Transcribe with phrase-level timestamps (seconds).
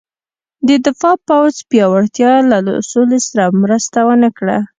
[0.67, 2.59] د دفاع پوځ پیاوړتیا له
[2.91, 4.57] سولې سره مرسته ونه کړه.